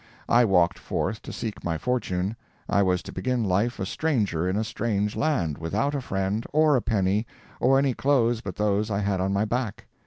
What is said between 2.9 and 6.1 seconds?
to begin life a stranger in a strange land, without a